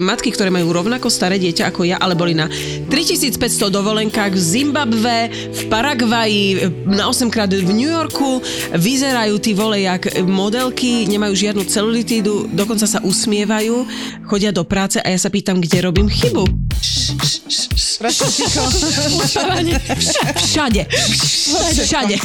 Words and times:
matky, 0.00 0.32
ktoré 0.32 0.48
majú 0.48 0.72
rovnako 0.72 1.12
staré 1.12 1.36
dieťa 1.36 1.68
ako 1.68 1.84
ja, 1.84 2.00
ale 2.00 2.16
boli 2.16 2.32
na 2.32 2.48
3500 2.88 3.68
dovolenkách 3.68 4.32
v 4.32 4.40
Zimbabve, 4.40 5.18
v 5.30 5.60
Paraguaji, 5.68 6.44
na 6.88 7.12
8 7.12 7.28
krát 7.28 7.52
v 7.52 7.68
New 7.68 7.92
Yorku, 7.92 8.40
vyzerajú 8.72 9.36
tí 9.36 9.52
vole 9.52 9.84
jak 9.84 10.08
modelky, 10.24 11.04
nemajú 11.04 11.36
žiadnu 11.36 11.62
celulitídu, 11.68 12.48
dokonca 12.48 12.88
sa 12.88 13.04
usmievajú, 13.04 13.84
chodia 14.24 14.50
do 14.56 14.64
práce 14.64 14.96
a 15.04 15.06
ja 15.12 15.20
sa 15.20 15.28
pýtam, 15.28 15.60
kde 15.60 15.84
robím 15.84 16.08
chybu. 16.08 16.48
Všade. 20.40 20.82
Všade. 21.76 22.16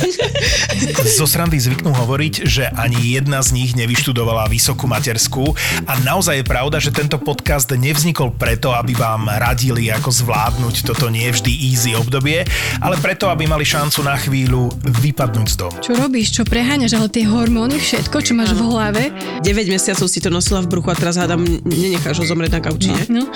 Zo 1.04 1.28
srandy 1.28 1.60
zvyknú 1.60 1.92
hovoriť, 1.92 2.48
že 2.48 2.72
ani 2.72 3.20
jedna 3.20 3.44
z 3.44 3.52
nich 3.52 3.76
nevyštudovala 3.76 4.48
vysokú 4.48 4.88
materskú 4.88 5.52
a 5.84 6.00
naozaj 6.00 6.40
je 6.40 6.46
pravda, 6.48 6.80
že 6.80 6.96
tento 6.96 7.20
podcast 7.20 7.68
nevznikol 7.76 8.32
preto, 8.40 8.72
aby 8.72 8.96
vám 8.96 9.28
radili, 9.28 9.92
ako 9.92 10.16
zvládnuť 10.16 10.88
toto 10.88 11.12
nie 11.12 11.28
vždy 11.28 11.52
easy 11.52 11.92
obdobie, 11.92 12.48
ale 12.80 12.96
preto, 13.04 13.28
aby 13.28 13.44
mali 13.44 13.68
šancu 13.68 14.00
na 14.08 14.16
chvíľu 14.16 14.72
vypadnúť 14.80 15.48
z 15.52 15.56
domu. 15.60 15.76
Čo 15.84 16.00
robíš, 16.00 16.40
čo 16.40 16.48
preháňaš, 16.48 16.96
ale 16.96 17.12
tie 17.12 17.28
hormóny, 17.28 17.84
všetko, 17.84 18.24
čo 18.24 18.32
máš 18.32 18.56
v 18.56 18.64
hlave. 18.64 19.12
9 19.44 19.68
mesiacov 19.68 20.08
si 20.08 20.24
to 20.24 20.32
nosila 20.32 20.64
v 20.64 20.72
bruchu 20.72 20.88
a 20.88 20.96
teraz 20.96 21.20
hádam, 21.20 21.44
nenecháš 21.68 22.24
ho 22.24 22.26
zomrieť 22.32 22.52
na 22.56 22.62
kauči, 22.64 22.96
ne? 22.96 23.04
No. 23.12 23.28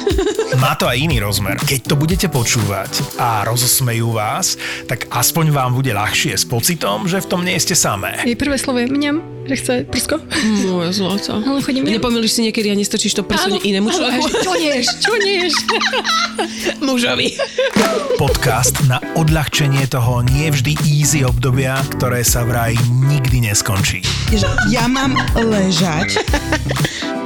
Má 0.56 0.80
to 0.80 0.88
aj 0.88 0.96
iný 0.96 1.20
rozmer. 1.20 1.60
Keď 1.68 1.82
to 1.84 2.00
budete 2.00 2.29
počúvať 2.30 3.18
a 3.18 3.42
rozosmejú 3.44 4.14
vás, 4.14 4.56
tak 4.86 5.10
aspoň 5.10 5.50
vám 5.50 5.72
bude 5.74 5.90
ľahšie 5.90 6.38
s 6.38 6.46
pocitom, 6.46 7.10
že 7.10 7.20
v 7.20 7.28
tom 7.28 7.42
nie 7.42 7.58
ste 7.58 7.74
samé. 7.74 8.22
Jej 8.24 8.38
prvé 8.38 8.56
slovo 8.62 8.78
je 8.80 8.88
mňam, 8.88 9.18
že 9.50 9.56
chce 9.58 9.74
prsko. 9.90 10.22
Moje 10.70 10.94
zlato. 10.94 11.42
Ale 11.42 11.60
chodím 11.66 11.90
mňam. 11.90 11.98
Nepomýliš 11.98 12.32
si 12.38 12.42
niekedy 12.46 12.70
a 12.70 12.76
nestrčíš 12.78 13.18
to 13.18 13.26
prso 13.26 13.50
inému 13.50 13.90
človeku? 13.90 14.30
Čo 14.46 14.54
nieš, 14.56 14.86
čo 15.02 15.14
nieš? 15.18 15.54
Mužovi. 16.86 17.34
Podcast 18.16 18.78
na 18.86 19.02
odľahčenie 19.18 19.90
toho 19.90 20.22
nie 20.22 20.54
vždy 20.54 20.78
easy 20.86 21.26
obdobia, 21.26 21.82
ktoré 21.98 22.22
sa 22.22 22.46
vraj 22.46 22.78
nikdy 23.10 23.50
neskončí. 23.50 24.06
ja 24.70 24.86
mám 24.86 25.18
ležať 25.34 26.22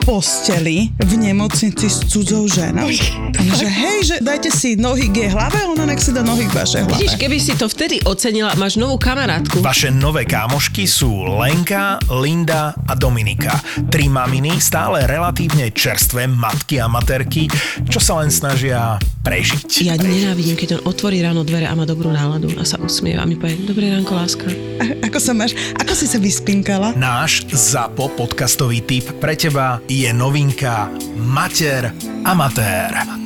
posteli 0.03 0.91
v 0.99 1.11
nemocnici 1.15 1.87
s 1.87 2.03
cudzou 2.11 2.43
ženou. 2.47 2.91
Že 3.39 3.67
hej, 3.71 3.92
že 4.03 4.15
dajte 4.19 4.49
si 4.49 4.75
nohy 4.75 5.07
k 5.07 5.15
jej 5.17 5.29
hlave, 5.29 5.63
ona 5.65 5.83
nech 5.85 5.97
si 5.97 6.11
dá 6.11 6.19
nohy 6.19 6.43
k 6.43 6.53
vašej 6.53 6.81
hlave. 6.81 6.93
Vidíš, 6.93 7.15
keby 7.15 7.37
si 7.37 7.53
to 7.53 7.65
vtedy 7.65 8.03
ocenila, 8.03 8.51
máš 8.53 8.75
novú 8.75 8.95
kamarátku. 8.95 9.59
Vaše 9.59 9.89
nové 9.89 10.23
kámošky 10.23 10.83
sú 10.83 11.07
Lenka, 11.33 11.95
Linda 12.11 12.75
a 12.75 12.93
Dominika. 12.93 13.55
Tri 13.87 14.05
maminy, 14.05 14.59
stále 14.59 15.03
relatívne 15.03 15.71
čerstvé 15.71 16.27
matky 16.27 16.77
a 16.77 16.85
materky, 16.85 17.47
čo 17.85 17.97
sa 17.97 18.19
len 18.19 18.27
snažia 18.27 18.95
prežiť. 19.21 19.69
Ja 19.81 19.95
nenávidím, 19.95 20.53
keď 20.53 20.77
on 20.77 20.91
otvorí 20.91 21.23
ráno 21.23 21.41
dvere 21.41 21.63
a 21.63 21.71
má 21.71 21.83
dobrú 21.83 22.11
náladu 22.11 22.51
a 22.55 22.63
sa 22.63 22.75
usmieva 22.77 23.23
a 23.23 23.25
mi 23.25 23.33
povie, 23.33 23.55
dobré 23.57 23.87
ránko, 23.87 24.11
láska. 24.11 24.51
A- 24.77 24.99
Ako 25.05 25.17
sa 25.17 25.31
máš? 25.31 25.55
Ako 25.79 25.95
si 25.95 26.05
sa 26.05 26.19
vyspinkala? 26.19 26.91
Náš 26.93 27.47
ZAPO 27.47 28.11
podcastový 28.13 28.83
tip 28.83 29.07
pre 29.17 29.33
teba 29.33 29.79
je 29.87 30.11
novinka 30.11 30.91
Mater 31.15 31.87
Amatér. 32.27 33.22